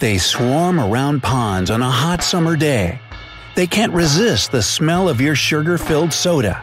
They 0.00 0.16
swarm 0.16 0.78
around 0.78 1.24
ponds 1.24 1.70
on 1.70 1.82
a 1.82 1.90
hot 1.90 2.22
summer 2.22 2.54
day. 2.54 3.00
They 3.56 3.66
can't 3.66 3.92
resist 3.92 4.52
the 4.52 4.62
smell 4.62 5.08
of 5.08 5.20
your 5.20 5.34
sugar 5.34 5.76
filled 5.76 6.12
soda. 6.12 6.62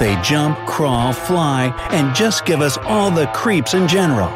They 0.00 0.20
jump, 0.20 0.58
crawl, 0.66 1.12
fly, 1.12 1.66
and 1.92 2.12
just 2.12 2.44
give 2.44 2.60
us 2.60 2.76
all 2.76 3.12
the 3.12 3.28
creeps 3.28 3.74
in 3.74 3.86
general. 3.86 4.32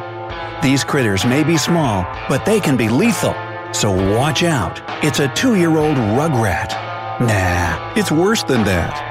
These 0.63 0.85
critters 0.85 1.25
may 1.25 1.43
be 1.43 1.57
small, 1.57 2.07
but 2.29 2.47
they 2.47 2.61
can 2.61 2.77
be 2.77 2.89
lethal. 2.89 3.35
So 3.73 3.91
watch 4.17 4.45
out. 4.45 4.81
It's 5.05 5.19
a 5.19 5.27
two 5.35 5.57
year 5.57 5.77
old 5.77 5.97
rugrat. 5.97 6.71
Nah, 7.19 7.95
it's 7.97 8.13
worse 8.13 8.45
than 8.45 8.63
that. 8.63 9.07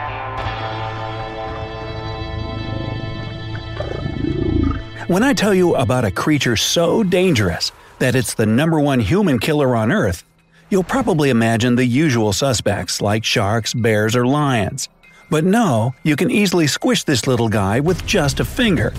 When 5.08 5.24
I 5.24 5.34
tell 5.34 5.54
you 5.54 5.76
about 5.76 6.06
a 6.06 6.12
creature 6.12 6.56
so 6.56 7.04
dangerous 7.04 7.74
that 8.00 8.16
it's 8.16 8.34
the 8.34 8.46
number 8.46 8.80
one 8.80 9.00
human 9.00 9.40
killer 9.40 9.76
on 9.76 9.92
Earth, 9.92 10.24
you'll 10.70 10.84
probably 10.84 11.30
imagine 11.30 11.76
the 11.76 11.86
usual 11.86 12.34
suspects 12.34 13.02
like 13.02 13.24
sharks, 13.24 13.74
bears, 13.74 14.16
or 14.16 14.26
lions. 14.26 14.90
But 15.30 15.44
no, 15.44 15.94
you 16.04 16.16
can 16.16 16.32
easily 16.32 16.68
squish 16.68 17.04
this 17.04 17.28
little 17.28 17.50
guy 17.50 17.80
with 17.80 18.06
just 18.06 18.40
a 18.40 18.46
finger. 18.46 18.94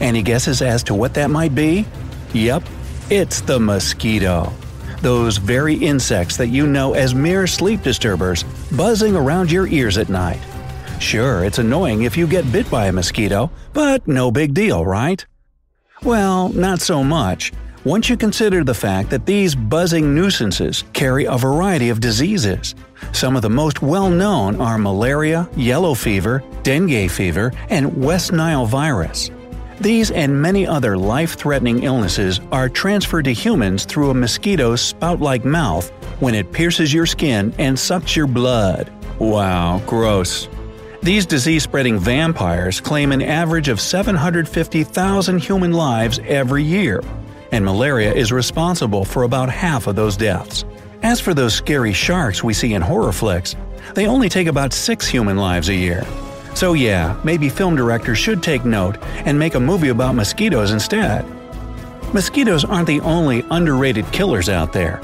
Any 0.00 0.22
guesses 0.22 0.62
as 0.62 0.82
to 0.84 0.94
what 0.94 1.14
that 1.14 1.30
might 1.30 1.54
be? 1.54 1.86
Yep, 2.32 2.62
it's 3.10 3.40
the 3.40 3.60
mosquito. 3.60 4.52
Those 5.02 5.36
very 5.36 5.74
insects 5.74 6.36
that 6.38 6.48
you 6.48 6.66
know 6.66 6.94
as 6.94 7.14
mere 7.14 7.46
sleep 7.46 7.82
disturbers, 7.82 8.44
buzzing 8.74 9.14
around 9.14 9.52
your 9.52 9.66
ears 9.66 9.98
at 9.98 10.08
night. 10.08 10.40
Sure, 10.98 11.44
it's 11.44 11.58
annoying 11.58 12.02
if 12.02 12.16
you 12.16 12.26
get 12.26 12.50
bit 12.50 12.70
by 12.70 12.86
a 12.86 12.92
mosquito, 12.92 13.50
but 13.74 14.06
no 14.08 14.30
big 14.30 14.54
deal, 14.54 14.84
right? 14.84 15.24
Well, 16.02 16.48
not 16.50 16.80
so 16.80 17.04
much. 17.04 17.52
Once 17.86 18.10
you 18.10 18.16
consider 18.16 18.64
the 18.64 18.74
fact 18.74 19.10
that 19.10 19.26
these 19.26 19.54
buzzing 19.54 20.12
nuisances 20.12 20.82
carry 20.92 21.24
a 21.24 21.38
variety 21.38 21.88
of 21.88 22.00
diseases. 22.00 22.74
Some 23.12 23.36
of 23.36 23.42
the 23.42 23.48
most 23.48 23.80
well 23.80 24.10
known 24.10 24.60
are 24.60 24.76
malaria, 24.76 25.48
yellow 25.54 25.94
fever, 25.94 26.42
dengue 26.64 27.08
fever, 27.08 27.52
and 27.70 27.96
West 27.96 28.32
Nile 28.32 28.66
virus. 28.66 29.30
These 29.80 30.10
and 30.10 30.42
many 30.42 30.66
other 30.66 30.98
life 30.98 31.36
threatening 31.36 31.84
illnesses 31.84 32.40
are 32.50 32.68
transferred 32.68 33.26
to 33.26 33.32
humans 33.32 33.84
through 33.84 34.10
a 34.10 34.14
mosquito's 34.14 34.80
spout 34.80 35.20
like 35.20 35.44
mouth 35.44 35.88
when 36.18 36.34
it 36.34 36.50
pierces 36.50 36.92
your 36.92 37.06
skin 37.06 37.54
and 37.56 37.78
sucks 37.78 38.16
your 38.16 38.26
blood. 38.26 38.92
Wow, 39.20 39.80
gross. 39.86 40.48
These 41.02 41.24
disease 41.24 41.62
spreading 41.62 42.00
vampires 42.00 42.80
claim 42.80 43.12
an 43.12 43.22
average 43.22 43.68
of 43.68 43.80
750,000 43.80 45.38
human 45.38 45.72
lives 45.72 46.18
every 46.26 46.64
year, 46.64 47.00
and 47.52 47.64
malaria 47.64 48.12
is 48.12 48.32
responsible 48.32 49.04
for 49.04 49.22
about 49.22 49.48
half 49.48 49.86
of 49.86 49.96
those 49.96 50.16
deaths. 50.16 50.64
As 51.02 51.20
for 51.20 51.34
those 51.34 51.54
scary 51.54 51.92
sharks 51.92 52.42
we 52.42 52.52
see 52.52 52.74
in 52.74 52.82
horror 52.82 53.12
flicks, 53.12 53.54
they 53.94 54.06
only 54.06 54.28
take 54.28 54.46
about 54.46 54.72
six 54.72 55.06
human 55.06 55.36
lives 55.36 55.68
a 55.68 55.74
year. 55.74 56.04
So, 56.54 56.72
yeah, 56.72 57.20
maybe 57.22 57.48
film 57.48 57.76
directors 57.76 58.18
should 58.18 58.42
take 58.42 58.64
note 58.64 58.96
and 59.26 59.38
make 59.38 59.54
a 59.54 59.60
movie 59.60 59.90
about 59.90 60.14
mosquitoes 60.14 60.70
instead. 60.70 61.24
Mosquitoes 62.14 62.64
aren't 62.64 62.86
the 62.86 63.00
only 63.00 63.44
underrated 63.50 64.10
killers 64.10 64.48
out 64.48 64.72
there. 64.72 65.00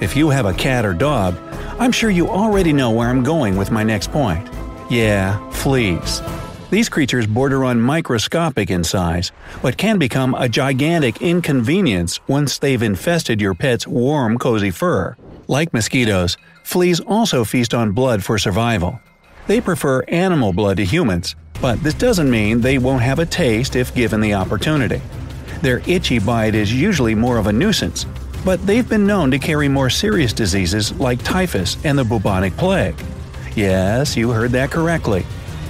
If 0.00 0.16
you 0.16 0.30
have 0.30 0.46
a 0.46 0.54
cat 0.54 0.84
or 0.84 0.92
dog, 0.92 1.36
I'm 1.78 1.92
sure 1.92 2.10
you 2.10 2.28
already 2.28 2.72
know 2.72 2.90
where 2.90 3.08
I'm 3.08 3.22
going 3.22 3.56
with 3.56 3.70
my 3.70 3.82
next 3.82 4.10
point. 4.10 4.48
Yeah, 4.90 5.38
fleas. 5.50 6.20
These 6.68 6.88
creatures 6.88 7.28
border 7.28 7.64
on 7.64 7.80
microscopic 7.80 8.70
in 8.70 8.82
size, 8.82 9.30
but 9.62 9.76
can 9.76 9.98
become 9.98 10.34
a 10.34 10.48
gigantic 10.48 11.22
inconvenience 11.22 12.18
once 12.26 12.58
they've 12.58 12.82
infested 12.82 13.40
your 13.40 13.54
pet's 13.54 13.86
warm, 13.86 14.36
cozy 14.36 14.72
fur. 14.72 15.16
Like 15.46 15.72
mosquitoes, 15.72 16.36
fleas 16.64 16.98
also 16.98 17.44
feast 17.44 17.72
on 17.72 17.92
blood 17.92 18.24
for 18.24 18.36
survival. 18.36 18.98
They 19.46 19.60
prefer 19.60 20.02
animal 20.08 20.52
blood 20.52 20.78
to 20.78 20.84
humans, 20.84 21.36
but 21.62 21.80
this 21.84 21.94
doesn't 21.94 22.28
mean 22.28 22.60
they 22.60 22.78
won't 22.78 23.02
have 23.02 23.20
a 23.20 23.26
taste 23.26 23.76
if 23.76 23.94
given 23.94 24.20
the 24.20 24.34
opportunity. 24.34 25.00
Their 25.62 25.82
itchy 25.86 26.18
bite 26.18 26.56
is 26.56 26.74
usually 26.74 27.14
more 27.14 27.38
of 27.38 27.46
a 27.46 27.52
nuisance, 27.52 28.06
but 28.44 28.60
they've 28.66 28.88
been 28.88 29.06
known 29.06 29.30
to 29.30 29.38
carry 29.38 29.68
more 29.68 29.88
serious 29.88 30.32
diseases 30.32 30.92
like 30.98 31.22
typhus 31.22 31.76
and 31.84 31.96
the 31.96 32.04
bubonic 32.04 32.56
plague. 32.56 33.00
Yes, 33.54 34.16
you 34.16 34.30
heard 34.30 34.50
that 34.50 34.72
correctly. 34.72 35.24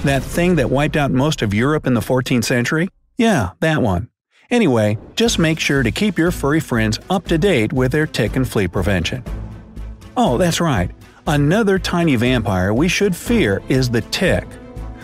That 0.07 0.23
thing 0.23 0.55
that 0.55 0.71
wiped 0.71 0.97
out 0.97 1.11
most 1.11 1.43
of 1.43 1.53
Europe 1.53 1.85
in 1.85 1.95
the 1.95 2.01
14th 2.01 2.45
century? 2.45 2.89
Yeah, 3.17 3.51
that 3.59 3.83
one. 3.83 4.09
Anyway, 4.51 4.99
just 5.17 5.41
make 5.41 5.59
sure 5.59 5.83
to 5.83 5.91
keep 5.91 6.17
your 6.17 6.31
furry 6.31 6.61
friends 6.61 7.01
up 7.11 7.27
to 7.27 7.37
date 7.37 7.73
with 7.73 7.91
their 7.91 8.07
tick 8.07 8.37
and 8.37 8.49
flea 8.49 8.69
prevention. 8.69 9.25
Oh, 10.17 10.39
that's 10.39 10.61
right. 10.61 10.93
Another 11.27 11.77
tiny 11.81 12.15
vampire 12.15 12.73
we 12.73 12.87
should 12.87 13.17
fear 13.17 13.61
is 13.69 13.91
the 13.91 14.03
tick. 14.03 14.47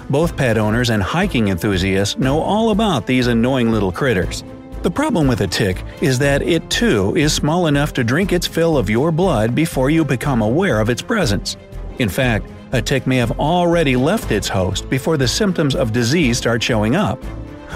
Both 0.08 0.36
pet 0.36 0.56
owners 0.56 0.90
and 0.90 1.02
hiking 1.02 1.48
enthusiasts 1.48 2.16
know 2.16 2.40
all 2.40 2.70
about 2.70 3.04
these 3.04 3.26
annoying 3.26 3.72
little 3.72 3.90
critters. 3.90 4.44
The 4.82 4.90
problem 4.92 5.26
with 5.26 5.40
a 5.40 5.48
tick 5.48 5.82
is 6.00 6.20
that 6.20 6.42
it 6.42 6.70
too 6.70 7.16
is 7.16 7.32
small 7.32 7.66
enough 7.66 7.92
to 7.94 8.04
drink 8.04 8.32
its 8.32 8.46
fill 8.46 8.76
of 8.76 8.88
your 8.88 9.10
blood 9.10 9.52
before 9.52 9.90
you 9.90 10.04
become 10.04 10.42
aware 10.42 10.78
of 10.78 10.90
its 10.90 11.02
presence. 11.02 11.56
In 11.98 12.08
fact, 12.08 12.46
a 12.72 12.81
tick 12.81 13.06
may 13.06 13.16
have 13.19 13.38
already 13.38 13.97
left 13.97 14.33
its 14.33 14.49
host 14.49 14.88
before 14.88 15.16
the 15.16 15.28
symptoms 15.28 15.75
of 15.75 15.93
disease 15.93 16.38
start 16.38 16.62
showing 16.62 16.97
up. 16.97 17.22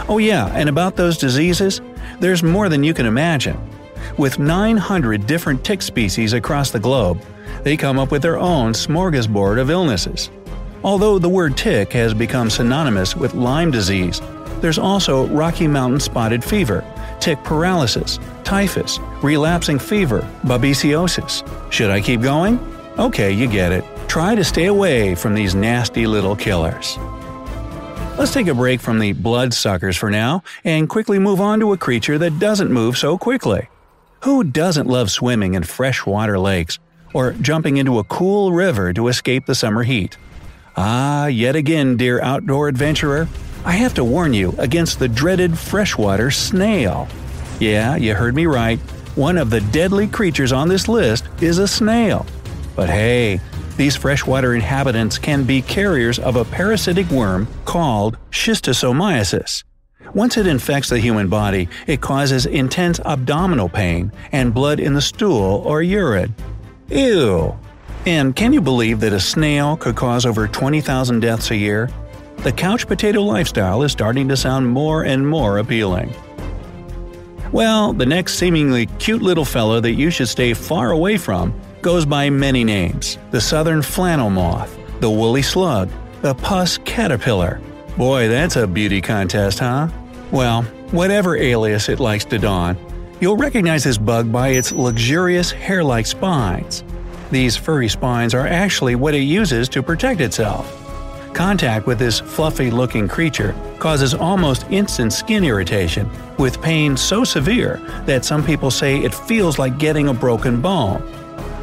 Oh, 0.08 0.18
yeah, 0.18 0.46
and 0.54 0.68
about 0.68 0.96
those 0.96 1.18
diseases, 1.18 1.80
there's 2.20 2.42
more 2.42 2.68
than 2.68 2.82
you 2.82 2.94
can 2.94 3.06
imagine. 3.06 3.58
With 4.16 4.38
900 4.38 5.26
different 5.26 5.64
tick 5.64 5.82
species 5.82 6.32
across 6.32 6.70
the 6.70 6.80
globe, 6.80 7.20
they 7.62 7.76
come 7.76 7.98
up 7.98 8.10
with 8.10 8.22
their 8.22 8.38
own 8.38 8.72
smorgasbord 8.72 9.60
of 9.60 9.70
illnesses. 9.70 10.30
Although 10.82 11.18
the 11.18 11.28
word 11.28 11.56
tick 11.56 11.92
has 11.92 12.14
become 12.14 12.48
synonymous 12.48 13.16
with 13.16 13.34
Lyme 13.34 13.70
disease, 13.70 14.20
there's 14.60 14.78
also 14.78 15.26
Rocky 15.28 15.66
Mountain 15.66 16.00
spotted 16.00 16.42
fever, 16.42 16.84
tick 17.20 17.42
paralysis, 17.44 18.18
typhus, 18.44 18.98
relapsing 19.22 19.78
fever, 19.78 20.20
babesiosis. 20.44 21.42
Should 21.72 21.90
I 21.90 22.00
keep 22.00 22.22
going? 22.22 22.58
Okay, 22.98 23.32
you 23.32 23.46
get 23.46 23.72
it. 23.72 23.84
Try 24.16 24.34
to 24.34 24.44
stay 24.44 24.64
away 24.64 25.14
from 25.14 25.34
these 25.34 25.54
nasty 25.54 26.06
little 26.06 26.34
killers. 26.34 26.96
Let's 28.16 28.32
take 28.32 28.46
a 28.46 28.54
break 28.54 28.80
from 28.80 28.98
the 28.98 29.12
bloodsuckers 29.12 29.94
for 29.94 30.10
now 30.10 30.42
and 30.64 30.88
quickly 30.88 31.18
move 31.18 31.38
on 31.38 31.60
to 31.60 31.74
a 31.74 31.76
creature 31.76 32.16
that 32.16 32.38
doesn't 32.38 32.72
move 32.72 32.96
so 32.96 33.18
quickly. 33.18 33.68
Who 34.22 34.42
doesn't 34.42 34.86
love 34.86 35.10
swimming 35.10 35.52
in 35.52 35.64
freshwater 35.64 36.38
lakes 36.38 36.78
or 37.12 37.32
jumping 37.32 37.76
into 37.76 37.98
a 37.98 38.04
cool 38.04 38.52
river 38.52 38.94
to 38.94 39.08
escape 39.08 39.44
the 39.44 39.54
summer 39.54 39.82
heat? 39.82 40.16
Ah, 40.78 41.26
yet 41.26 41.54
again, 41.54 41.98
dear 41.98 42.18
outdoor 42.22 42.68
adventurer, 42.68 43.28
I 43.66 43.72
have 43.72 43.92
to 43.96 44.04
warn 44.04 44.32
you 44.32 44.54
against 44.56 44.98
the 44.98 45.08
dreaded 45.08 45.58
freshwater 45.58 46.30
snail. 46.30 47.06
Yeah, 47.60 47.96
you 47.96 48.14
heard 48.14 48.34
me 48.34 48.46
right. 48.46 48.78
One 49.14 49.36
of 49.36 49.50
the 49.50 49.60
deadly 49.60 50.06
creatures 50.06 50.52
on 50.52 50.70
this 50.70 50.88
list 50.88 51.28
is 51.42 51.58
a 51.58 51.68
snail. 51.68 52.24
But 52.74 52.88
hey, 52.88 53.40
these 53.76 53.96
freshwater 53.96 54.54
inhabitants 54.54 55.18
can 55.18 55.44
be 55.44 55.62
carriers 55.62 56.18
of 56.18 56.36
a 56.36 56.44
parasitic 56.44 57.08
worm 57.10 57.46
called 57.64 58.16
schistosomiasis. 58.30 59.64
Once 60.14 60.36
it 60.36 60.46
infects 60.46 60.88
the 60.88 60.98
human 60.98 61.28
body, 61.28 61.68
it 61.86 62.00
causes 62.00 62.46
intense 62.46 63.00
abdominal 63.00 63.68
pain 63.68 64.10
and 64.32 64.54
blood 64.54 64.80
in 64.80 64.94
the 64.94 65.00
stool 65.00 65.62
or 65.66 65.82
urine. 65.82 66.34
Ew! 66.88 67.56
And 68.06 68.36
can 68.36 68.52
you 68.52 68.60
believe 68.60 69.00
that 69.00 69.12
a 69.12 69.20
snail 69.20 69.76
could 69.76 69.96
cause 69.96 70.24
over 70.24 70.46
20,000 70.46 71.20
deaths 71.20 71.50
a 71.50 71.56
year? 71.56 71.90
The 72.38 72.52
couch 72.52 72.86
potato 72.86 73.20
lifestyle 73.22 73.82
is 73.82 73.92
starting 73.92 74.28
to 74.28 74.36
sound 74.36 74.68
more 74.68 75.04
and 75.04 75.28
more 75.28 75.58
appealing. 75.58 76.14
Well, 77.52 77.92
the 77.92 78.06
next 78.06 78.34
seemingly 78.34 78.86
cute 78.98 79.22
little 79.22 79.44
fellow 79.44 79.80
that 79.80 79.92
you 79.92 80.10
should 80.10 80.28
stay 80.28 80.54
far 80.54 80.92
away 80.92 81.16
from 81.16 81.52
goes 81.82 82.06
by 82.06 82.30
many 82.30 82.64
names 82.64 83.18
the 83.30 83.40
southern 83.40 83.82
flannel 83.82 84.30
moth, 84.30 84.78
the 85.00 85.10
woolly 85.10 85.42
slug, 85.42 85.90
the 86.22 86.34
puss 86.34 86.78
caterpillar. 86.78 87.60
Boy, 87.96 88.28
that's 88.28 88.56
a 88.56 88.66
beauty 88.66 89.00
contest, 89.00 89.60
huh? 89.60 89.88
Well, 90.30 90.62
whatever 90.90 91.36
alias 91.36 91.88
it 91.88 92.00
likes 92.00 92.24
to 92.26 92.38
don, 92.38 92.76
you'll 93.20 93.36
recognize 93.36 93.84
this 93.84 93.98
bug 93.98 94.30
by 94.30 94.48
its 94.48 94.72
luxurious 94.72 95.50
hair 95.50 95.82
like 95.82 96.06
spines. 96.06 96.84
These 97.30 97.56
furry 97.56 97.88
spines 97.88 98.34
are 98.34 98.46
actually 98.46 98.94
what 98.94 99.14
it 99.14 99.22
uses 99.22 99.68
to 99.70 99.82
protect 99.82 100.20
itself. 100.20 100.82
Contact 101.32 101.86
with 101.86 101.98
this 101.98 102.20
fluffy 102.20 102.70
looking 102.70 103.08
creature 103.08 103.54
causes 103.78 104.14
almost 104.14 104.64
instant 104.70 105.12
skin 105.12 105.44
irritation, 105.44 106.10
with 106.38 106.62
pain 106.62 106.96
so 106.96 107.24
severe 107.24 107.76
that 108.06 108.24
some 108.24 108.44
people 108.44 108.70
say 108.70 108.98
it 108.98 109.14
feels 109.14 109.58
like 109.58 109.78
getting 109.78 110.08
a 110.08 110.14
broken 110.14 110.60
bone. 110.62 111.02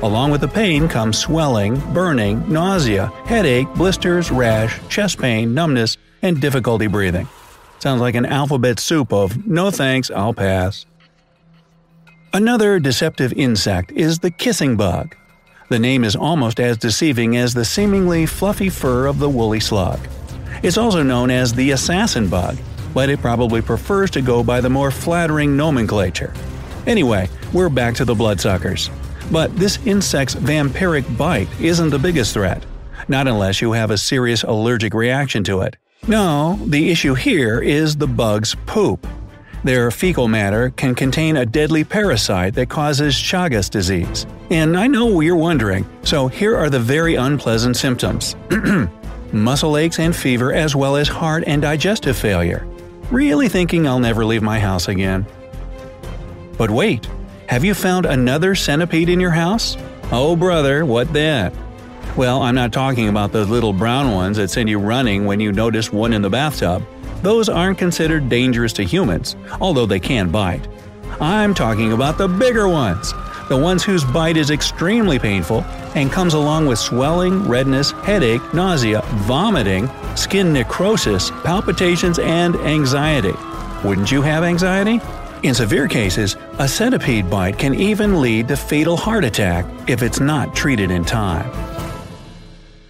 Along 0.04 0.32
with 0.32 0.42
the 0.42 0.50
pain 0.50 0.90
comes 0.90 1.18
swelling, 1.18 1.80
burning, 1.94 2.52
nausea, 2.52 3.06
headache, 3.24 3.74
blisters, 3.76 4.32
rash, 4.32 4.78
chest 4.90 5.18
pain, 5.18 5.54
numbness, 5.54 5.96
and 6.22 6.42
difficulty 6.42 6.88
breathing. 6.88 7.26
Sounds 7.80 8.02
like 8.02 8.16
an 8.16 8.26
alphabet 8.26 8.82
soup 8.82 9.14
of 9.14 9.48
no 9.48 9.72
thanks, 9.72 10.12
I'll 10.12 10.34
pass. 10.34 10.86
Another 12.34 12.82
deceptive 12.82 13.32
insect 13.32 13.94
is 13.94 14.20
the 14.20 14.30
kissing 14.30 14.76
bug. 14.76 15.16
The 15.70 15.80
name 15.80 16.04
is 16.04 16.18
almost 16.18 16.60
as 16.60 16.78
deceiving 16.78 17.38
as 17.38 17.54
the 17.54 17.64
seemingly 17.64 18.26
fluffy 18.26 18.70
fur 18.70 19.06
of 19.06 19.20
the 19.20 19.30
woolly 19.30 19.62
slug. 19.62 20.06
It's 20.64 20.78
also 20.78 21.02
known 21.02 21.32
as 21.32 21.54
the 21.54 21.72
assassin 21.72 22.28
bug, 22.28 22.58
but 22.94 23.08
it 23.08 23.22
probably 23.22 23.62
prefers 23.62 24.12
to 24.12 24.22
go 24.22 24.44
by 24.44 24.60
the 24.60 24.70
more 24.70 24.92
flattering 24.92 25.56
nomenclature. 25.56 26.34
Anyway, 26.88 27.30
we're 27.54 27.70
back 27.70 27.96
to 27.96 28.04
the 28.04 28.14
bloodsuckers. 28.14 28.90
But 29.34 29.56
this 29.58 29.80
insect's 29.88 30.36
vampiric 30.36 31.18
bite 31.18 31.50
isn't 31.60 31.90
the 31.90 31.98
biggest 31.98 32.36
threat, 32.36 32.64
not 33.08 33.28
unless 33.28 33.64
you 33.64 33.72
have 33.72 33.90
a 33.90 33.98
serious 33.98 34.44
allergic 34.44 34.94
reaction 34.94 35.44
to 35.46 35.62
it. 35.62 35.76
No, 36.08 36.60
the 36.68 36.92
issue 36.92 37.16
here 37.16 37.60
is 37.60 37.96
the 37.96 38.06
bug's 38.06 38.54
poop. 38.68 39.08
Their 39.64 39.90
fecal 39.90 40.28
matter 40.28 40.70
can 40.70 40.94
contain 40.94 41.38
a 41.38 41.48
deadly 41.48 41.84
parasite 41.84 42.54
that 42.54 42.70
causes 42.70 43.16
Chagas 43.16 43.72
disease. 43.72 44.28
And 44.52 44.78
I 44.78 44.86
know 44.86 45.20
you're 45.20 45.36
wondering, 45.36 45.88
so 46.04 46.28
here 46.28 46.56
are 46.56 46.70
the 46.70 46.80
very 46.80 47.16
unpleasant 47.16 47.76
symptoms 47.76 48.36
muscle 49.34 49.78
aches 49.78 49.98
and 49.98 50.16
fever, 50.16 50.54
as 50.54 50.76
well 50.76 50.96
as 50.96 51.08
heart 51.08 51.44
and 51.48 51.60
digestive 51.60 52.16
failure. 52.16 52.68
Really 53.10 53.50
thinking 53.50 53.88
I'll 53.88 54.00
never 54.00 54.26
leave 54.26 54.44
my 54.44 54.60
house 54.60 54.90
again. 54.90 55.26
But 56.56 56.70
wait, 56.70 57.10
have 57.48 57.66
you 57.66 57.74
found 57.74 58.06
another 58.06 58.56
centipede 58.56 59.10
in 59.10 59.20
your 59.20 59.32
house? 59.32 59.78
Oh, 60.12 60.36
brother, 60.36 60.86
what 60.86 61.12
then? 61.12 61.52
Well, 62.16 62.42
I'm 62.42 62.56
not 62.56 62.72
talking 62.72 63.10
about 63.10 63.32
those 63.32 63.50
little 63.50 63.74
brown 63.74 64.12
ones 64.12 64.38
that 64.38 64.50
send 64.50 64.70
you 64.70 64.80
running 64.80 65.26
when 65.26 65.40
you 65.40 65.52
notice 65.52 65.92
one 65.92 66.14
in 66.14 66.22
the 66.22 66.30
bathtub. 66.30 66.86
Those 67.22 67.50
aren't 67.50 67.78
considered 67.78 68.30
dangerous 68.30 68.74
to 68.74 68.84
humans, 68.84 69.36
although 69.60 69.86
they 69.86 70.00
can 70.00 70.30
bite. 70.30 70.68
I'm 71.20 71.54
talking 71.54 71.94
about 71.94 72.18
the 72.18 72.28
bigger 72.28 72.68
ones, 72.68 73.14
the 73.50 73.58
ones 73.58 73.84
whose 73.84 74.04
bite 74.04 74.38
is 74.38 74.50
extremely 74.50 75.20
painful 75.20 75.64
and 75.96 76.12
comes 76.12 76.34
along 76.34 76.68
with 76.68 76.80
swelling, 76.80 77.48
redness, 77.48 77.92
headache, 77.92 78.42
nausea, 78.54 79.02
vomiting, 79.26 79.90
skin 80.16 80.54
necrosis, 80.54 81.30
palpitations, 81.44 82.20
and 82.20 82.56
anxiety. 82.58 83.34
Wouldn't 83.84 84.12
you 84.12 84.22
have 84.22 84.44
anxiety? 84.44 85.02
In 85.44 85.54
severe 85.54 85.90
cases, 85.90 86.38
a 86.58 86.70
centipede 86.70 87.30
bite 87.30 87.60
can 87.60 87.76
even 87.76 88.22
lead 88.22 88.48
to 88.48 88.56
fatal 88.56 88.96
heart 88.96 89.26
attack 89.26 89.66
if 89.90 90.02
it's 90.02 90.22
not 90.22 90.56
treated 90.56 90.90
in 90.90 91.04
time. 91.04 91.52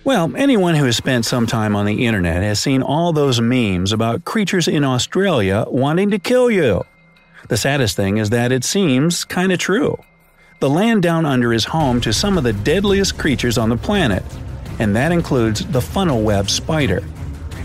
Well, 0.03 0.31
anyone 0.35 0.75
who 0.75 0.85
has 0.85 0.95
spent 0.95 1.25
some 1.25 1.47
time 1.47 1.75
on 1.75 1.87
the 1.87 2.05
internet 2.05 2.43
has 2.43 2.59
seen 2.59 2.83
all 2.83 3.11
those 3.11 3.41
memes 3.41 3.91
about 3.91 4.23
creatures 4.23 4.67
in 4.67 4.83
Australia 4.83 5.65
wanting 5.67 6.11
to 6.11 6.19
kill 6.19 6.51
you. 6.51 6.83
The 7.49 7.57
saddest 7.57 7.95
thing 7.95 8.17
is 8.17 8.29
that 8.29 8.51
it 8.51 8.63
seems 8.63 9.25
kinda 9.25 9.57
true. 9.57 9.97
The 10.59 10.69
land 10.69 11.01
down 11.01 11.25
under 11.25 11.53
is 11.53 11.65
home 11.65 12.01
to 12.01 12.13
some 12.13 12.37
of 12.37 12.43
the 12.43 12.53
deadliest 12.53 13.17
creatures 13.17 13.57
on 13.57 13.69
the 13.69 13.77
planet, 13.77 14.23
and 14.77 14.95
that 14.95 15.11
includes 15.11 15.65
the 15.65 15.81
funnel 15.81 16.21
web 16.21 16.51
spider. 16.51 17.01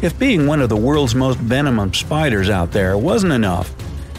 If 0.00 0.19
being 0.19 0.46
one 0.46 0.62
of 0.62 0.70
the 0.70 0.76
world's 0.76 1.14
most 1.14 1.38
venomous 1.38 1.99
spiders 1.99 2.49
out 2.49 2.73
there 2.73 2.96
wasn't 2.96 3.32
enough, 3.35 3.70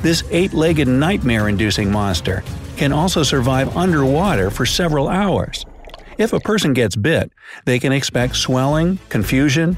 this 0.01 0.23
eight 0.31 0.53
legged 0.53 0.87
nightmare 0.87 1.49
inducing 1.49 1.91
monster 1.91 2.43
can 2.77 2.91
also 2.91 3.23
survive 3.23 3.75
underwater 3.75 4.49
for 4.49 4.65
several 4.65 5.07
hours. 5.07 5.65
If 6.17 6.33
a 6.33 6.39
person 6.39 6.73
gets 6.73 6.95
bit, 6.95 7.31
they 7.65 7.79
can 7.79 7.91
expect 7.91 8.35
swelling, 8.35 8.99
confusion. 9.09 9.77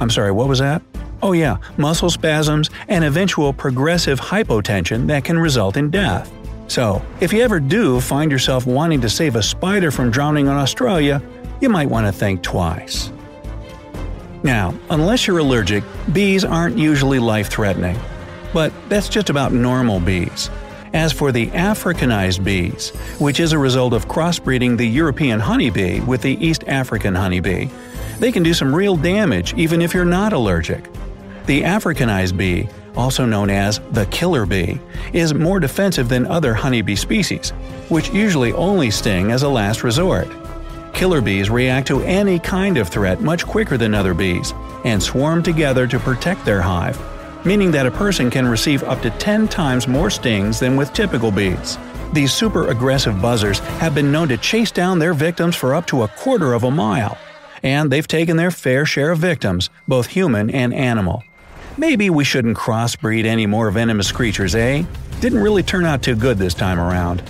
I'm 0.00 0.10
sorry, 0.10 0.32
what 0.32 0.48
was 0.48 0.58
that? 0.58 0.82
Oh, 1.22 1.32
yeah, 1.32 1.58
muscle 1.76 2.10
spasms 2.10 2.70
and 2.88 3.04
eventual 3.04 3.52
progressive 3.52 4.20
hypotension 4.20 5.06
that 5.06 5.24
can 5.24 5.38
result 5.38 5.76
in 5.76 5.90
death. 5.90 6.32
So, 6.66 7.04
if 7.20 7.32
you 7.32 7.42
ever 7.42 7.60
do 7.60 8.00
find 8.00 8.30
yourself 8.30 8.66
wanting 8.66 9.00
to 9.02 9.10
save 9.10 9.36
a 9.36 9.42
spider 9.42 9.90
from 9.90 10.10
drowning 10.10 10.46
in 10.46 10.52
Australia, 10.52 11.22
you 11.60 11.68
might 11.68 11.88
want 11.88 12.06
to 12.06 12.12
think 12.12 12.42
twice. 12.42 13.12
Now, 14.42 14.74
unless 14.90 15.26
you're 15.26 15.38
allergic, 15.38 15.84
bees 16.12 16.44
aren't 16.44 16.76
usually 16.76 17.18
life 17.18 17.48
threatening. 17.48 17.98
But 18.52 18.72
that's 18.88 19.08
just 19.08 19.30
about 19.30 19.52
normal 19.52 20.00
bees. 20.00 20.50
As 20.92 21.12
for 21.12 21.32
the 21.32 21.46
Africanized 21.48 22.44
bees, 22.44 22.90
which 23.18 23.40
is 23.40 23.52
a 23.52 23.58
result 23.58 23.94
of 23.94 24.08
crossbreeding 24.08 24.76
the 24.76 24.86
European 24.86 25.40
honeybee 25.40 26.00
with 26.00 26.20
the 26.20 26.34
East 26.44 26.64
African 26.66 27.14
honeybee, 27.14 27.68
they 28.18 28.30
can 28.30 28.42
do 28.42 28.52
some 28.52 28.74
real 28.74 28.96
damage 28.96 29.54
even 29.54 29.80
if 29.80 29.94
you're 29.94 30.04
not 30.04 30.34
allergic. 30.34 30.84
The 31.46 31.62
Africanized 31.62 32.36
bee, 32.36 32.68
also 32.94 33.24
known 33.24 33.48
as 33.48 33.80
the 33.92 34.06
killer 34.06 34.44
bee, 34.44 34.78
is 35.14 35.32
more 35.32 35.58
defensive 35.58 36.10
than 36.10 36.26
other 36.26 36.52
honeybee 36.52 36.94
species, 36.94 37.50
which 37.88 38.10
usually 38.10 38.52
only 38.52 38.90
sting 38.90 39.32
as 39.32 39.42
a 39.42 39.48
last 39.48 39.82
resort. 39.82 40.28
Killer 40.92 41.22
bees 41.22 41.48
react 41.48 41.88
to 41.88 42.02
any 42.02 42.38
kind 42.38 42.76
of 42.76 42.88
threat 42.88 43.20
much 43.22 43.46
quicker 43.46 43.78
than 43.78 43.94
other 43.94 44.12
bees, 44.12 44.52
and 44.84 45.02
swarm 45.02 45.42
together 45.42 45.86
to 45.86 45.98
protect 45.98 46.44
their 46.44 46.60
hive, 46.60 47.00
meaning 47.44 47.70
that 47.72 47.86
a 47.86 47.90
person 47.90 48.30
can 48.30 48.46
receive 48.46 48.82
up 48.84 49.02
to 49.02 49.10
10 49.10 49.48
times 49.48 49.88
more 49.88 50.10
stings 50.10 50.60
than 50.60 50.76
with 50.76 50.92
typical 50.92 51.30
bees. 51.30 51.78
These 52.12 52.32
super 52.32 52.68
aggressive 52.68 53.20
buzzers 53.22 53.58
have 53.80 53.94
been 53.94 54.12
known 54.12 54.28
to 54.28 54.36
chase 54.36 54.70
down 54.70 54.98
their 54.98 55.14
victims 55.14 55.56
for 55.56 55.74
up 55.74 55.86
to 55.86 56.02
a 56.02 56.08
quarter 56.08 56.52
of 56.52 56.64
a 56.64 56.70
mile, 56.70 57.16
and 57.62 57.90
they've 57.90 58.06
taken 58.06 58.36
their 58.36 58.50
fair 58.50 58.84
share 58.84 59.10
of 59.10 59.18
victims, 59.18 59.70
both 59.88 60.08
human 60.08 60.50
and 60.50 60.74
animal. 60.74 61.24
Maybe 61.78 62.10
we 62.10 62.24
shouldn't 62.24 62.56
crossbreed 62.56 63.24
any 63.24 63.46
more 63.46 63.70
venomous 63.70 64.12
creatures, 64.12 64.54
eh? 64.54 64.84
Didn't 65.20 65.42
really 65.42 65.62
turn 65.62 65.86
out 65.86 66.02
too 66.02 66.14
good 66.14 66.36
this 66.36 66.52
time 66.52 66.78
around. 66.78 67.22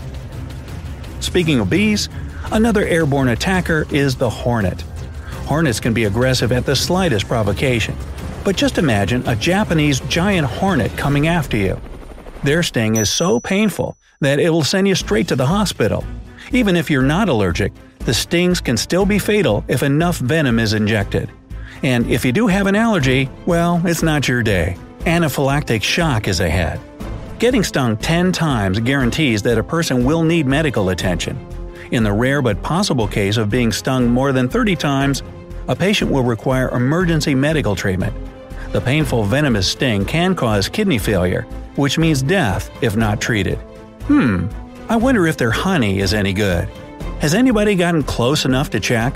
Speaking 1.21 1.61
of 1.61 1.71
bees, 1.71 2.09
another 2.51 2.85
airborne 2.85 3.29
attacker 3.29 3.87
is 3.91 4.17
the 4.17 4.29
hornet. 4.29 4.81
Hornets 5.47 5.79
can 5.79 5.95
be 5.95 6.05
aggressive 6.05 6.51
at 6.51 6.67
the 6.67 6.75
slightest 6.75 7.29
provocation. 7.29 7.97
But 8.45 8.57
just 8.57 8.79
imagine 8.79 9.27
a 9.29 9.37
Japanese 9.37 10.01
giant 10.01 10.47
hornet 10.47 10.97
coming 10.97 11.29
after 11.29 11.57
you. 11.57 11.81
Their 12.43 12.63
sting 12.63 12.97
is 12.97 13.09
so 13.09 13.39
painful 13.39 13.97
that 14.21 14.41
it 14.41 14.51
will 14.51 14.65
send 14.65 14.89
you 14.89 14.97
straight 14.97 15.29
to 15.29 15.37
the 15.37 15.47
hospital. 15.47 16.05
Even 16.51 16.75
if 16.75 16.91
you're 16.91 17.03
not 17.03 17.29
allergic, 17.29 17.73
the 18.01 18.13
stings 18.13 18.61
can 18.61 18.77
still 18.77 19.07
be 19.07 19.19
fatal 19.19 19.65
if 19.69 19.85
enough 19.85 20.19
venom 20.19 20.59
is 20.59 20.73
injected. 20.73 21.31
And 21.85 22.11
if 22.11 22.25
you 22.25 22.33
do 22.33 22.49
have 22.49 22.67
an 22.67 22.75
allergy, 22.75 23.29
well, 23.47 23.81
it's 23.85 24.03
not 24.03 24.27
your 24.27 24.43
day. 24.43 24.77
Anaphylactic 25.01 25.83
shock 25.83 26.27
is 26.27 26.41
ahead. 26.41 26.81
Getting 27.39 27.63
stung 27.63 27.97
10 27.97 28.33
times 28.33 28.81
guarantees 28.81 29.43
that 29.43 29.59
a 29.59 29.63
person 29.65 30.05
will 30.05 30.23
need 30.23 30.47
medical 30.47 30.91
attention. 30.91 31.39
In 31.93 32.03
the 32.03 32.13
rare 32.13 32.43
but 32.43 32.63
possible 32.63 33.07
case 33.07 33.37
of 33.37 33.51
being 33.51 33.73
stung 33.73 34.09
more 34.09 34.33
than 34.33 34.49
30 34.49 34.77
times, 34.77 35.23
a 35.69 35.77
patient 35.77 36.11
will 36.11 36.23
require 36.23 36.69
emergency 36.71 37.35
medical 37.35 37.77
treatment. 37.77 38.15
The 38.73 38.81
painful 38.81 39.25
venomous 39.25 39.69
sting 39.69 40.05
can 40.07 40.35
cause 40.35 40.69
kidney 40.69 40.99
failure, 40.99 41.43
which 41.77 41.99
means 41.99 42.23
death 42.23 42.71
if 42.83 42.97
not 42.97 43.21
treated. 43.21 43.59
Hmm, 44.05 44.49
I 44.89 44.97
wonder 44.97 45.27
if 45.27 45.37
their 45.37 45.51
honey 45.51 46.01
is 46.01 46.15
any 46.15 46.33
good. 46.33 46.69
Has 47.21 47.35
anybody 47.35 47.75
gotten 47.75 48.03
close 48.03 48.45
enough 48.45 48.71
to 48.71 48.81
check? 48.81 49.15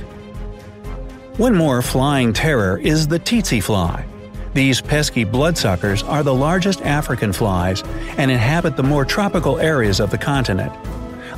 One 1.39 1.55
more 1.55 1.83
flying 1.83 2.33
terror 2.33 2.79
is 2.79 3.09
the 3.09 3.19
tsetse 3.19 3.63
fly. 3.63 4.05
These 4.53 4.81
pesky 4.81 5.25
bloodsuckers 5.25 6.03
are 6.03 6.23
the 6.23 6.35
largest 6.35 6.83
African 6.83 7.33
flies 7.33 7.83
and 8.17 8.31
inhabit 8.31 8.77
the 8.77 8.83
more 8.83 9.05
tropical 9.05 9.59
areas 9.59 10.01
of 10.01 10.11
the 10.11 10.19
continent. 10.19 10.73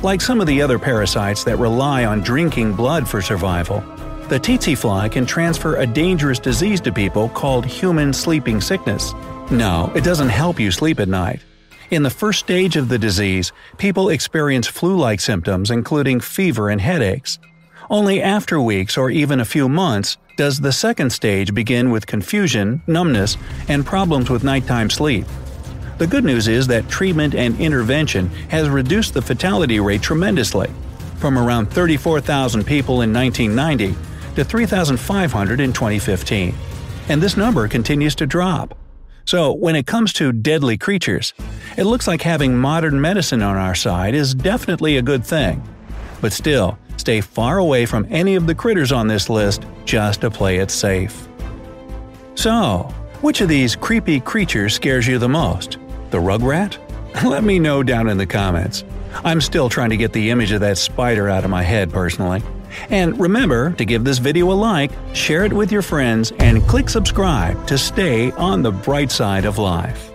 Like 0.03 0.21
some 0.21 0.39
of 0.39 0.47
the 0.47 0.61
other 0.61 0.79
parasites 0.79 1.43
that 1.43 1.57
rely 1.57 2.05
on 2.05 2.21
drinking 2.21 2.73
blood 2.73 3.09
for 3.09 3.21
survival, 3.21 3.83
the 4.29 4.39
tsetse 4.39 4.77
fly 4.77 5.09
can 5.09 5.25
transfer 5.25 5.77
a 5.77 5.87
dangerous 5.87 6.37
disease 6.37 6.79
to 6.81 6.91
people 6.91 7.29
called 7.29 7.65
human 7.65 8.13
sleeping 8.13 8.61
sickness. 8.61 9.13
No, 9.49 9.91
it 9.95 10.03
doesn't 10.03 10.29
help 10.29 10.59
you 10.59 10.69
sleep 10.69 10.99
at 10.99 11.07
night. 11.07 11.41
In 11.89 12.03
the 12.03 12.11
first 12.11 12.39
stage 12.39 12.75
of 12.75 12.89
the 12.89 12.99
disease, 12.99 13.51
people 13.79 14.09
experience 14.09 14.67
flu 14.67 14.95
like 14.95 15.19
symptoms, 15.19 15.71
including 15.71 16.19
fever 16.19 16.69
and 16.69 16.79
headaches. 16.79 17.39
Only 17.89 18.21
after 18.21 18.61
weeks 18.61 18.99
or 18.99 19.09
even 19.09 19.39
a 19.39 19.45
few 19.45 19.67
months 19.67 20.17
does 20.37 20.59
the 20.59 20.71
second 20.71 21.09
stage 21.09 21.55
begin 21.55 21.89
with 21.89 22.05
confusion, 22.05 22.83
numbness, 22.85 23.35
and 23.67 23.83
problems 23.83 24.29
with 24.29 24.43
nighttime 24.43 24.91
sleep. 24.91 25.25
The 25.97 26.05
good 26.05 26.23
news 26.23 26.47
is 26.47 26.67
that 26.67 26.87
treatment 26.87 27.33
and 27.33 27.59
intervention 27.59 28.27
has 28.49 28.69
reduced 28.69 29.15
the 29.15 29.23
fatality 29.23 29.79
rate 29.79 30.03
tremendously, 30.03 30.69
from 31.17 31.35
around 31.35 31.71
34,000 31.71 32.63
people 32.63 33.01
in 33.01 33.11
1990 33.11 34.08
to 34.35 34.43
3,500 34.43 35.59
in 35.59 35.73
2015. 35.73 36.55
And 37.09 37.21
this 37.21 37.37
number 37.37 37.67
continues 37.67 38.15
to 38.15 38.27
drop. 38.27 38.77
So, 39.25 39.53
when 39.53 39.75
it 39.75 39.85
comes 39.85 40.11
to 40.13 40.31
deadly 40.31 40.77
creatures, 40.77 41.33
it 41.77 41.83
looks 41.83 42.07
like 42.07 42.21
having 42.21 42.57
modern 42.57 42.99
medicine 42.99 43.43
on 43.43 43.57
our 43.57 43.75
side 43.75 44.15
is 44.15 44.33
definitely 44.33 44.97
a 44.97 45.03
good 45.03 45.23
thing. 45.23 45.61
But 46.19 46.33
still, 46.33 46.79
stay 46.97 47.21
far 47.21 47.59
away 47.59 47.85
from 47.85 48.07
any 48.09 48.35
of 48.35 48.47
the 48.47 48.55
critters 48.55 48.91
on 48.91 49.07
this 49.07 49.29
list 49.29 49.65
just 49.85 50.21
to 50.21 50.31
play 50.31 50.57
it 50.57 50.71
safe. 50.71 51.27
So, 52.35 52.91
which 53.21 53.41
of 53.41 53.49
these 53.49 53.75
creepy 53.75 54.19
creatures 54.19 54.73
scares 54.73 55.05
you 55.05 55.19
the 55.19 55.29
most? 55.29 55.77
The 56.09 56.17
rugrat? 56.17 56.77
Let 57.23 57.43
me 57.43 57.59
know 57.59 57.83
down 57.83 58.09
in 58.09 58.17
the 58.17 58.25
comments. 58.25 58.83
I'm 59.23 59.41
still 59.41 59.69
trying 59.69 59.89
to 59.89 59.97
get 59.97 60.13
the 60.13 60.29
image 60.29 60.51
of 60.51 60.61
that 60.61 60.77
spider 60.77 61.29
out 61.29 61.43
of 61.43 61.49
my 61.49 61.63
head 61.63 61.91
personally. 61.91 62.41
And 62.89 63.19
remember 63.19 63.71
to 63.71 63.85
give 63.85 64.03
this 64.03 64.17
video 64.17 64.51
a 64.51 64.53
like, 64.53 64.91
share 65.13 65.45
it 65.45 65.53
with 65.53 65.71
your 65.71 65.81
friends, 65.81 66.31
and 66.39 66.61
click 66.63 66.89
subscribe 66.89 67.67
to 67.67 67.77
stay 67.77 68.31
on 68.31 68.61
the 68.61 68.71
bright 68.71 69.11
side 69.11 69.45
of 69.45 69.57
life. 69.57 70.08